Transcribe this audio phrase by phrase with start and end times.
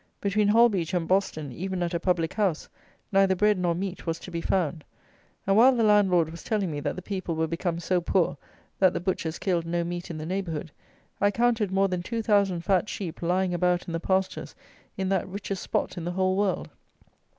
[0.19, 2.67] Between Holbeach and Boston, even at a public house,
[3.11, 4.83] neither bread nor meat was to be found;
[5.45, 8.35] and while the landlord was telling me that the people were become so poor
[8.79, 10.71] that the butchers killed no meat in the neighbourhood.
[11.21, 14.55] I counted more than two thousand fat sheep lying about in the pastures
[14.97, 16.71] in that richest spot in the whole world.